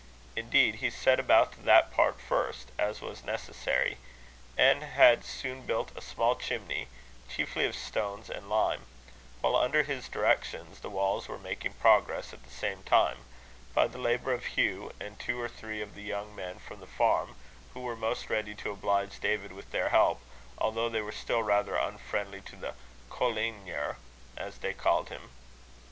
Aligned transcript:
Indeed, 0.35 0.77
he 0.81 0.89
set 0.89 1.19
about 1.19 1.63
that 1.63 1.91
part 1.93 2.19
first, 2.19 2.71
as 2.79 3.01
was 3.01 3.23
necessary; 3.23 3.99
and 4.57 4.81
had 4.81 5.23
soon 5.23 5.61
built 5.63 5.95
a 5.95 6.01
small 6.01 6.35
chimney, 6.35 6.87
chiefly 7.29 7.65
of 7.67 7.75
stones 7.75 8.27
and 8.27 8.49
lime; 8.49 8.87
while, 9.41 9.55
under 9.55 9.83
his 9.83 10.09
directions, 10.09 10.79
the 10.79 10.89
walls 10.89 11.27
were 11.27 11.37
making 11.37 11.73
progress 11.73 12.33
at 12.33 12.41
the 12.43 12.49
same 12.49 12.81
time, 12.81 13.19
by 13.75 13.85
the 13.85 13.99
labour 13.99 14.33
of 14.33 14.45
Hugh 14.57 14.91
and 14.99 15.19
two 15.19 15.39
or 15.39 15.47
three 15.47 15.83
of 15.83 15.93
the 15.93 16.01
young 16.01 16.35
men 16.35 16.57
from 16.57 16.79
the 16.79 16.87
farm, 16.87 17.35
who 17.75 17.81
were 17.81 17.95
most 17.95 18.27
ready 18.27 18.55
to 18.55 18.71
oblige 18.71 19.19
David 19.19 19.51
with 19.51 19.69
their 19.69 19.89
help, 19.89 20.19
although 20.57 20.89
they 20.89 21.01
were 21.01 21.11
still 21.11 21.43
rather 21.43 21.75
unfriendly 21.75 22.41
to 22.41 22.55
the 22.55 22.73
colliginer, 23.11 23.97
as 24.35 24.57
they 24.57 24.73
called 24.73 25.09
him. 25.09 25.29